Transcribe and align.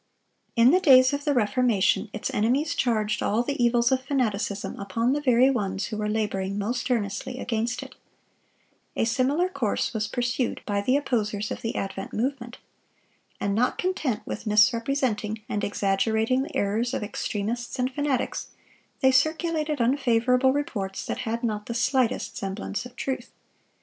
(648) 0.55 0.65
In 0.65 0.71
the 0.71 0.83
days 1.03 1.13
of 1.13 1.25
the 1.25 1.33
Reformation 1.35 2.09
its 2.11 2.33
enemies 2.33 2.73
charged 2.73 3.21
all 3.21 3.43
the 3.43 3.63
evils 3.63 3.91
of 3.91 4.01
fanaticism 4.03 4.79
upon 4.79 5.13
the 5.13 5.21
very 5.21 5.51
ones 5.51 5.85
who 5.85 5.97
were 5.97 6.09
laboring 6.09 6.57
most 6.57 6.89
earnestly 6.89 7.37
against 7.37 7.83
it. 7.83 7.93
A 8.95 9.05
similar 9.05 9.47
course 9.47 9.93
was 9.93 10.07
pursued 10.07 10.59
by 10.65 10.81
the 10.81 10.97
opposers 10.97 11.51
of 11.51 11.61
the 11.61 11.75
Advent 11.75 12.13
Movement. 12.13 12.57
And 13.39 13.53
not 13.53 13.77
content 13.77 14.21
with 14.25 14.47
misrepresenting 14.47 15.43
and 15.47 15.63
exaggerating 15.63 16.41
the 16.41 16.55
errors 16.57 16.95
of 16.95 17.03
extremists 17.03 17.77
and 17.77 17.93
fanatics, 17.93 18.47
they 19.01 19.11
circulated 19.11 19.79
unfavorable 19.79 20.51
reports 20.51 21.05
that 21.05 21.19
had 21.29 21.43
not 21.43 21.67
the 21.67 21.75
slightest 21.75 22.37
semblance 22.37 22.87
of 22.87 22.95
truth. 22.95 23.29